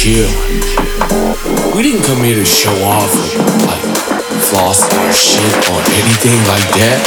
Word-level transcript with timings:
Chill. 0.00 0.32
We 1.76 1.82
didn't 1.82 2.04
come 2.04 2.24
here 2.24 2.36
to 2.36 2.44
show 2.44 2.72
off 2.84 3.12
or 3.12 3.36
like 3.68 3.84
floss 4.48 4.80
or 4.96 5.12
shit 5.12 5.52
or 5.68 5.76
anything 6.00 6.40
like 6.48 6.64
that. 6.80 7.04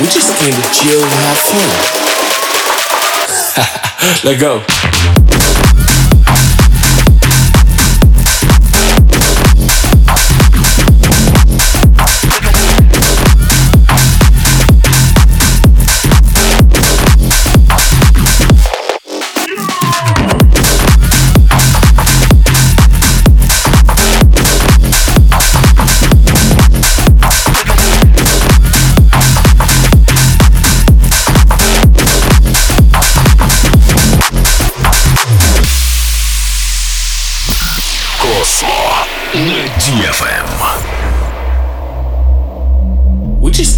We 0.00 0.06
just 0.08 0.32
came 0.40 0.56
to 0.56 0.64
chill 0.72 1.04
and 1.04 1.20
have 1.20 1.36
fun. 1.52 1.68
Let 4.24 4.40
go. 4.40 4.64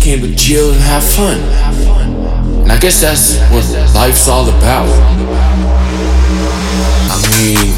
Chill 0.02 0.72
and 0.72 0.80
have 0.82 1.04
fun. 1.04 1.38
And 2.62 2.72
I 2.72 2.78
guess 2.80 3.00
that's 3.00 3.38
what 3.54 3.62
life's 3.94 4.26
all 4.26 4.48
about. 4.48 4.90
I 7.06 7.16
mean, 7.30 7.70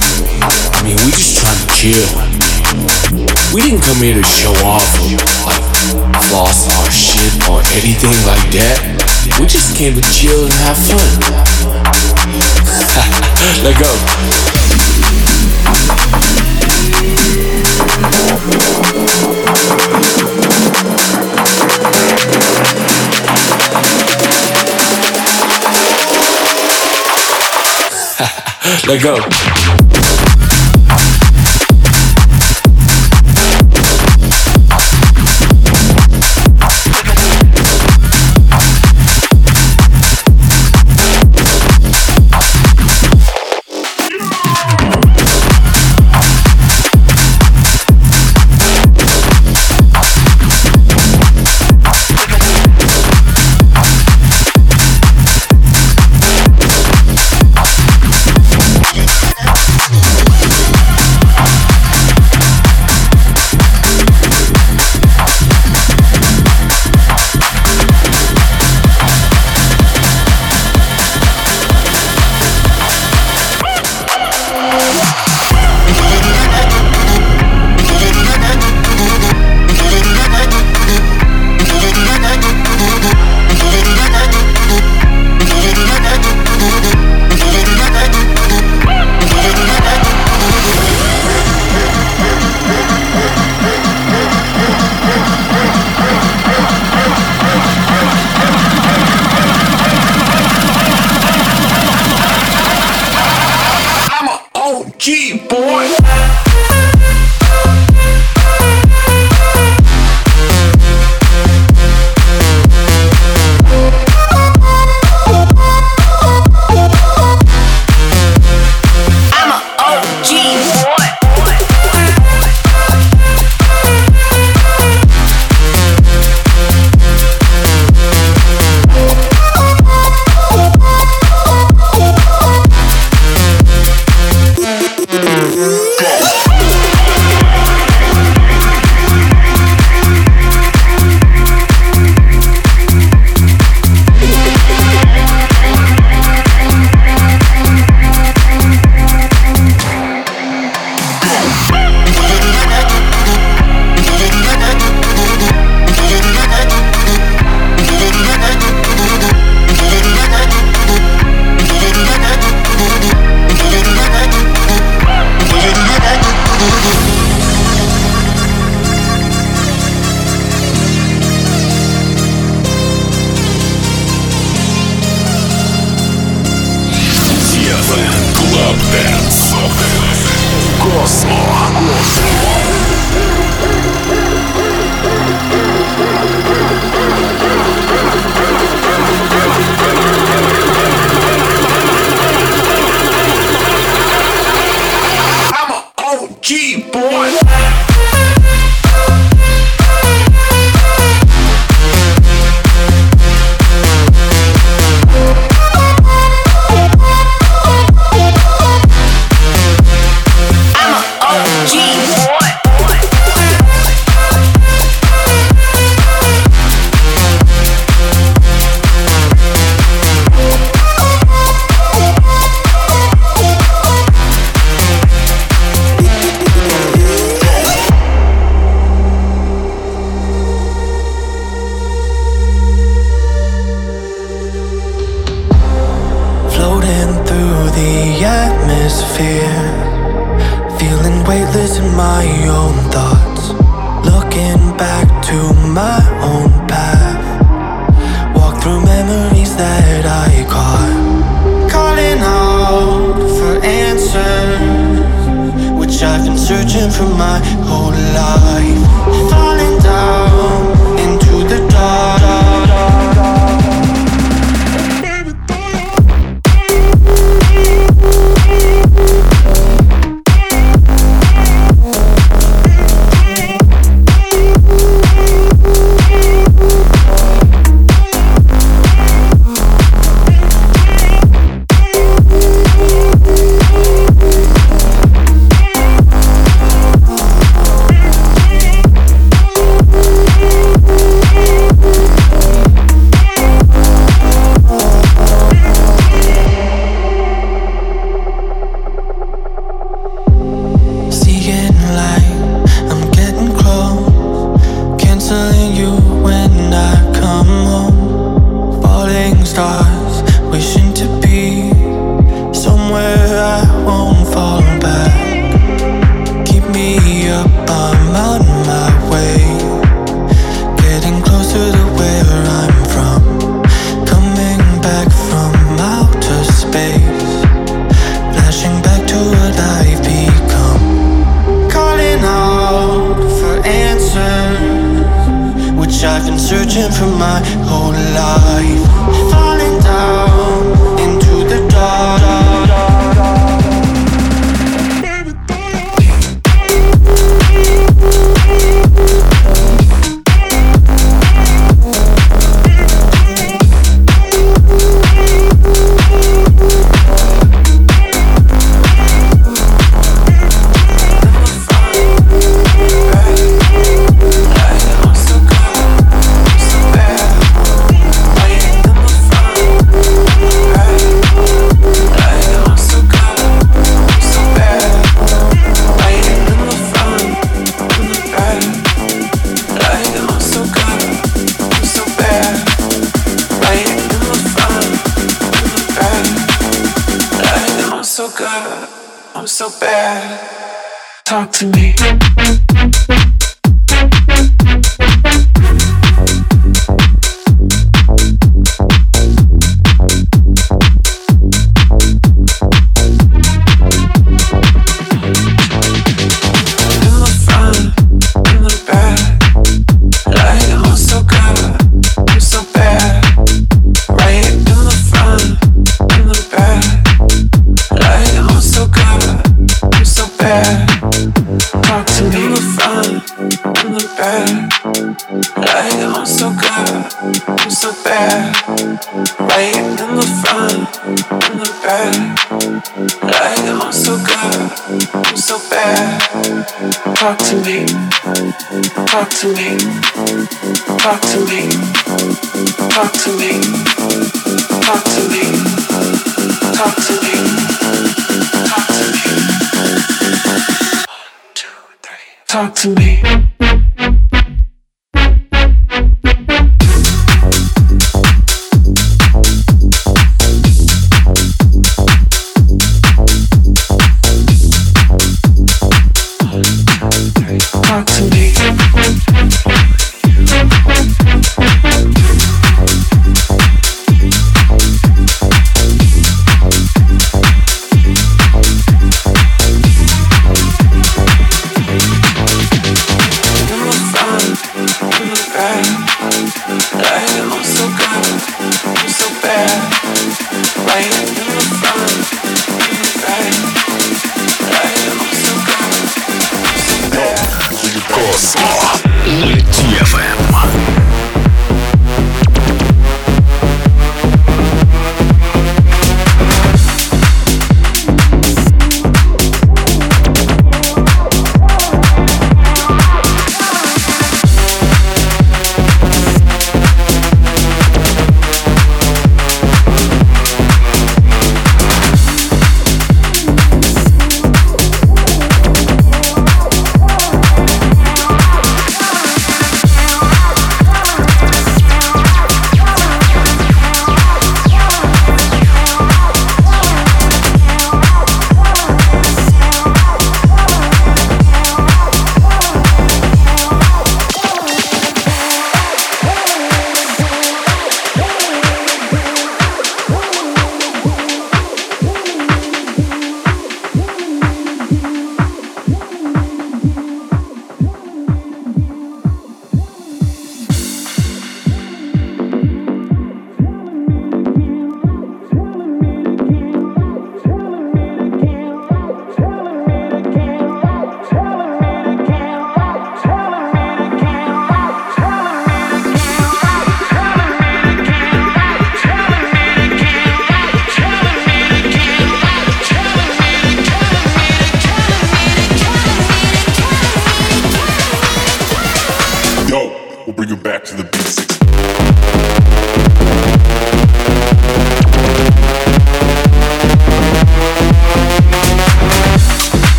I 0.73 0.81
mean, 0.83 0.97
we 1.05 1.13
just 1.13 1.37
trying 1.37 1.61
to 1.61 1.69
chill. 1.77 2.09
We 3.53 3.61
didn't 3.61 3.83
come 3.83 4.01
here 4.01 4.15
to 4.15 4.23
show 4.25 4.55
off 4.65 4.89
or 5.05 5.21
like 5.45 5.61
floss 6.33 6.65
our 6.81 6.91
shit 6.91 7.47
or 7.47 7.61
anything 7.77 8.17
like 8.25 8.49
that. 8.57 8.81
We 9.39 9.45
just 9.47 9.77
came 9.77 9.93
to 9.93 10.01
chill 10.09 10.45
and 10.45 10.53
have 10.65 10.79
fun. 10.81 11.05
Let 13.65 13.77
go. 13.79 13.93
Let 28.83 29.03
go. 29.03 29.84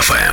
FM. 0.00 0.29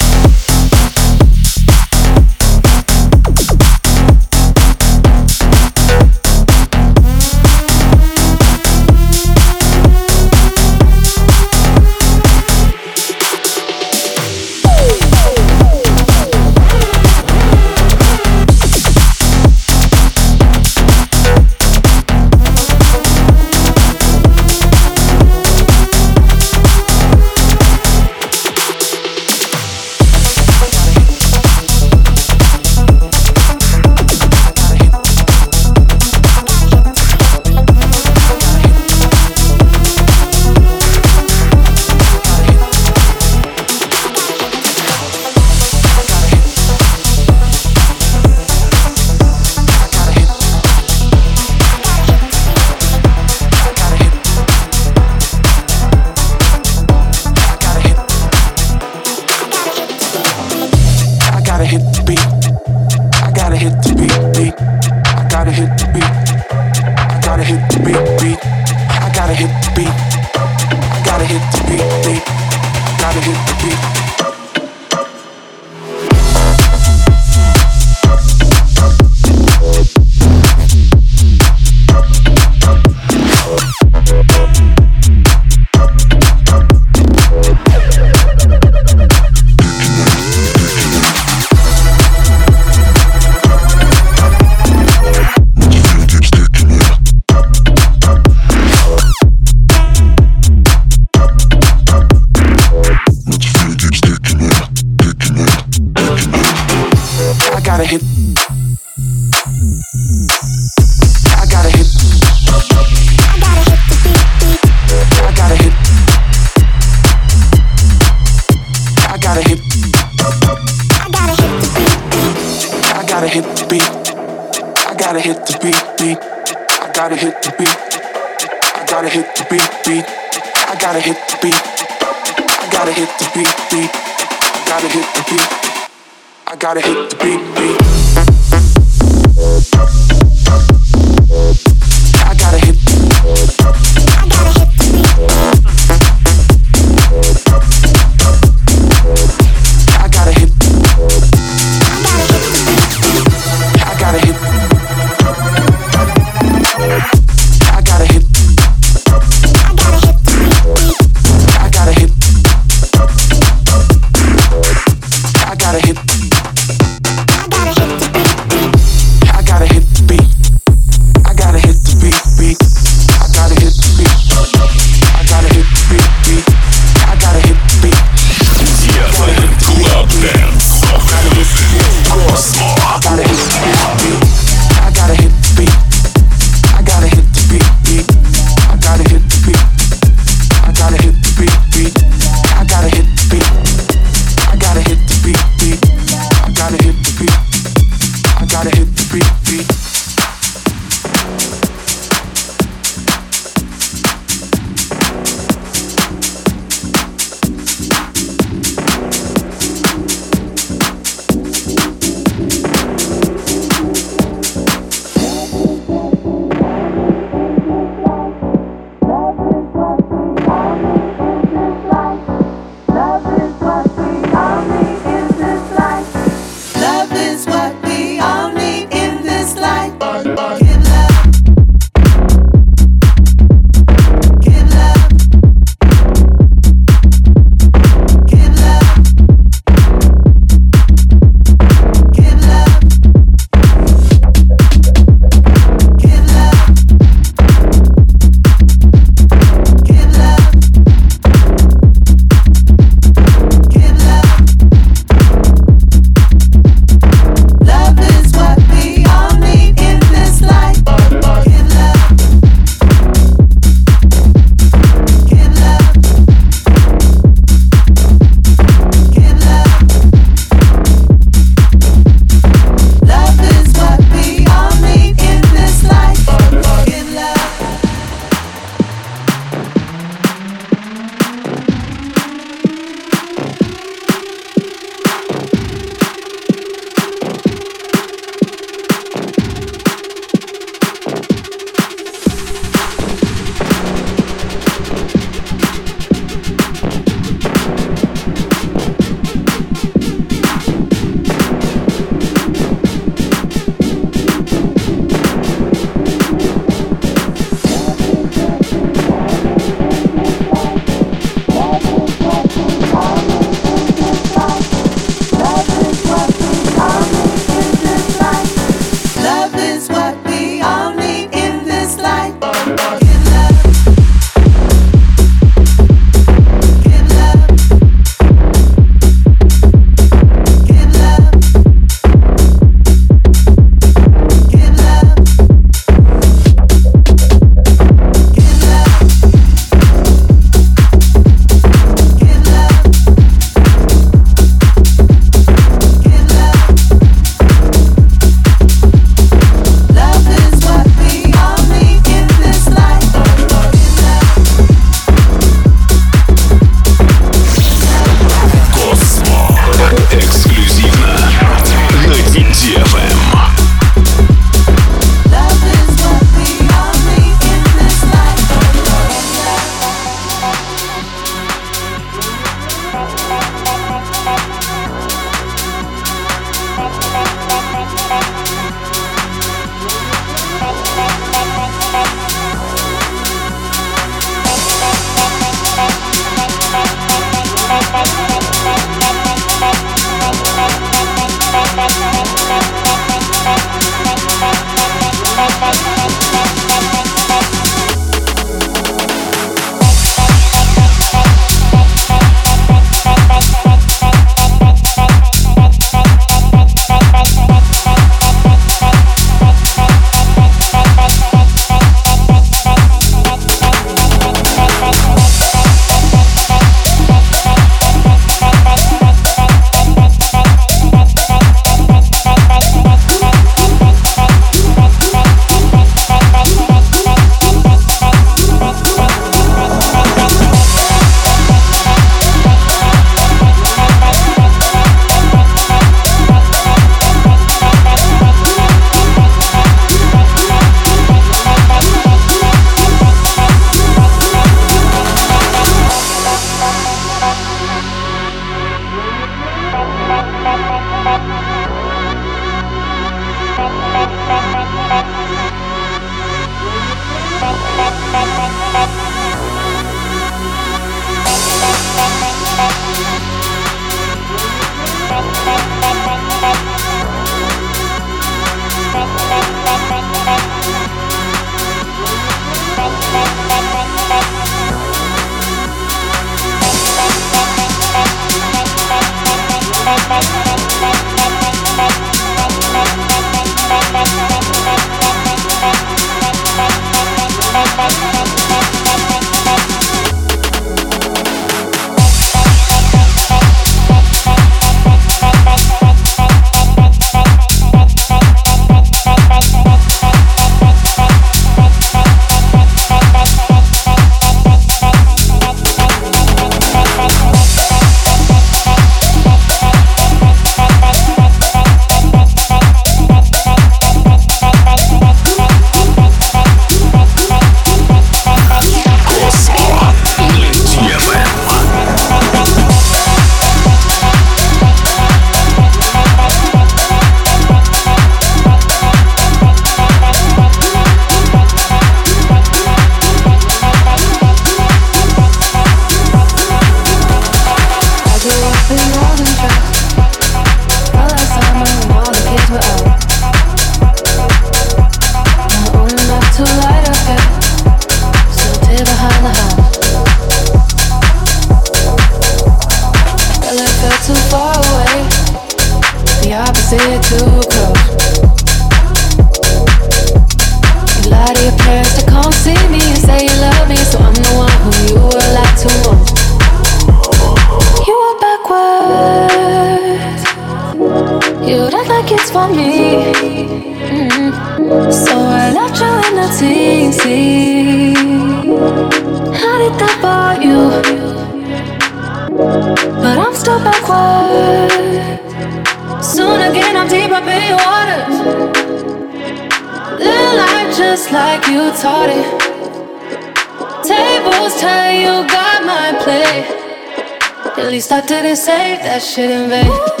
That 598.81 599.01
shit 599.01 599.29
in 599.29 599.49
vain. 599.49 600.00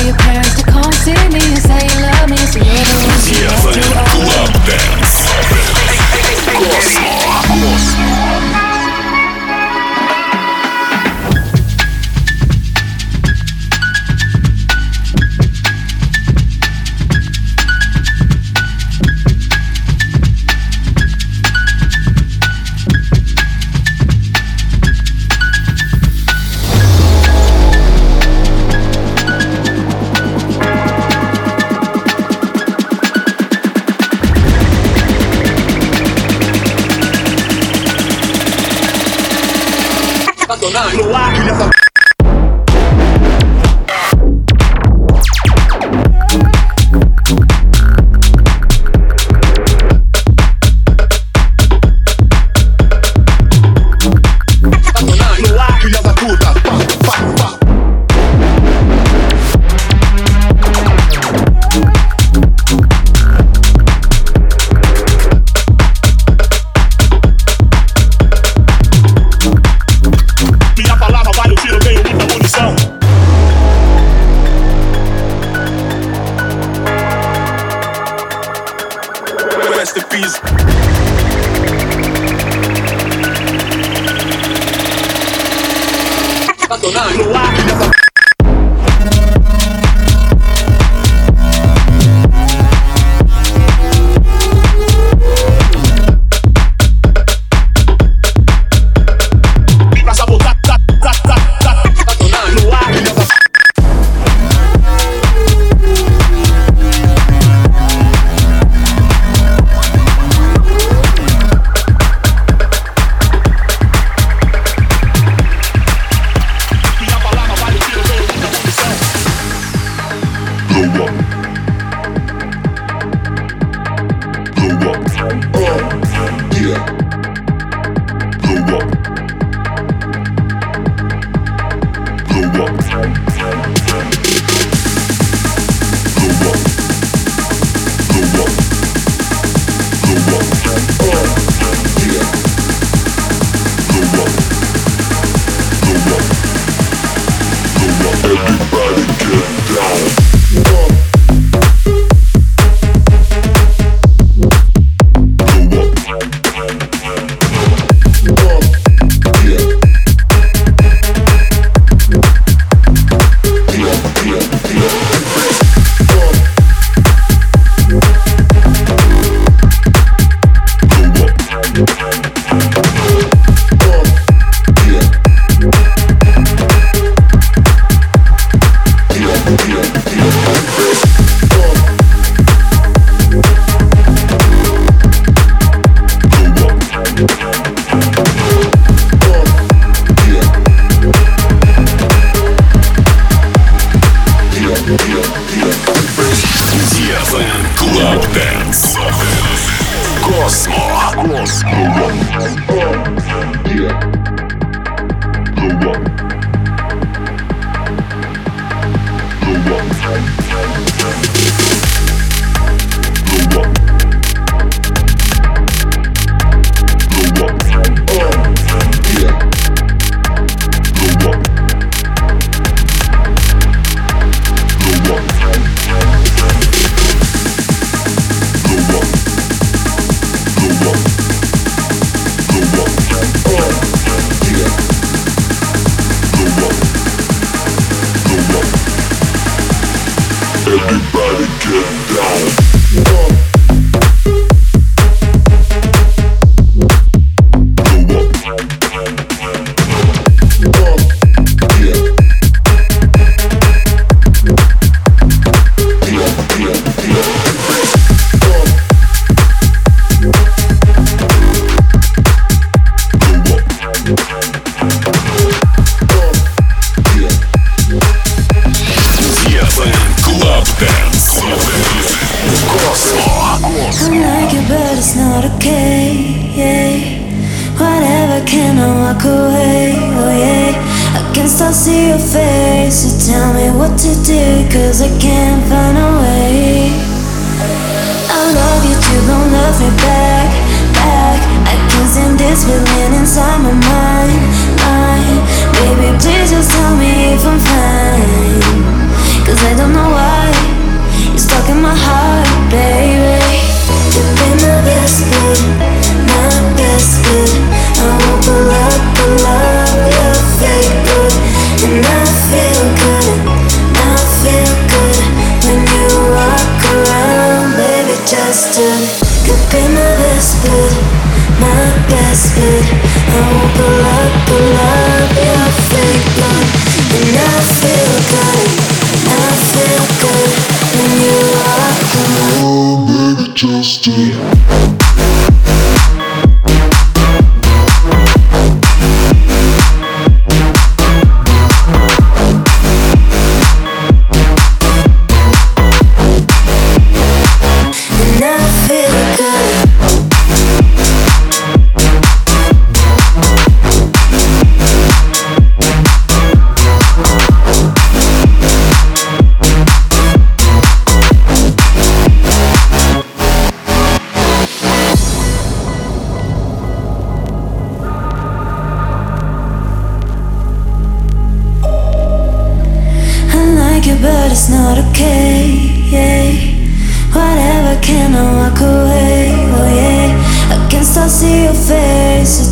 say 1.61 1.87
love 2.01 2.29
me, 2.29 2.37
so 2.37 2.59
you're 2.59 2.81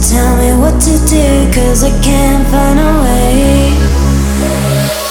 Tell 0.09 0.37
me 0.37 0.57
what 0.57 0.81
to 0.81 0.97
do, 1.05 1.53
cause 1.53 1.83
I 1.83 1.93
can't 2.01 2.41
find 2.49 2.79
a 2.79 2.91
way. 3.05 3.77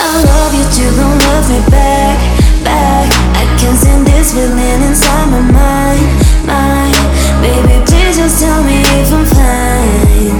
I 0.02 0.10
love 0.26 0.52
you 0.58 0.66
too, 0.74 0.90
don't 0.90 1.18
love 1.30 1.46
me 1.46 1.60
back, 1.70 2.18
back. 2.64 3.06
I 3.38 3.46
can't 3.62 3.78
stand 3.78 4.08
this 4.08 4.34
feeling 4.34 4.82
inside 4.82 5.30
my 5.30 5.38
mind, 5.54 6.02
mind. 6.50 6.98
Baby, 7.38 7.78
please 7.86 8.16
just 8.18 8.42
tell 8.42 8.60
me 8.64 8.82
if 8.98 9.12
I'm 9.14 9.24
fine. 9.38 10.34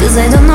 Cause 0.00 0.18
I 0.18 0.26
don't 0.34 0.45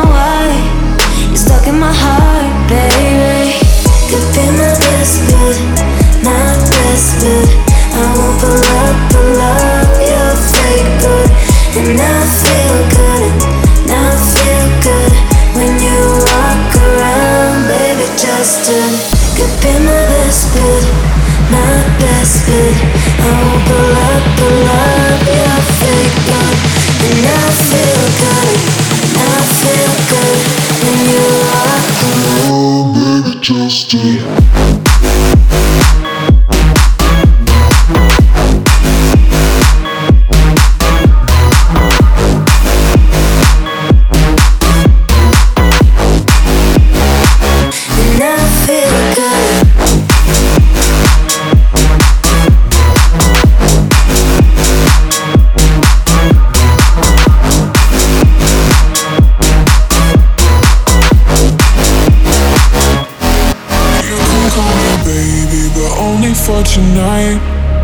tonight. 66.71 67.35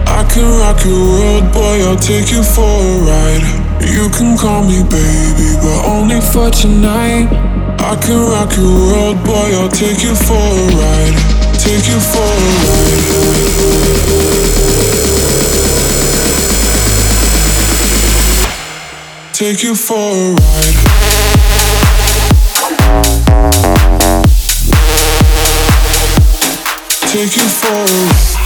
I 0.08 0.24
can 0.32 0.48
rock 0.64 0.80
your 0.86 0.96
world, 0.96 1.52
boy, 1.52 1.84
I'll 1.84 2.00
take 2.00 2.32
you 2.32 2.42
for 2.42 2.64
a 2.64 3.04
ride. 3.04 3.44
You 3.84 4.08
can 4.10 4.38
call 4.38 4.64
me 4.64 4.82
baby, 4.84 5.60
but 5.60 5.86
only 5.92 6.22
for 6.22 6.50
tonight. 6.50 7.28
I 7.84 7.96
can 8.00 8.16
rock 8.32 8.56
your 8.56 8.72
world, 8.72 9.24
boy, 9.26 9.52
I'll 9.60 9.68
take 9.68 10.02
you 10.04 10.16
for 10.16 10.40
a 10.40 10.68
ride. 10.80 11.18
Take 11.60 11.86
you 11.92 12.00
for 12.00 12.24
a 12.24 12.48
ride. 12.64 13.18
Take 19.34 19.64
you 19.64 19.76
for 19.76 19.96
a 19.96 20.32
ride. 20.32 20.76
Take 27.12 27.36
you 27.36 27.44
for 27.44 27.68
a 27.68 27.86
ride. 27.86 28.37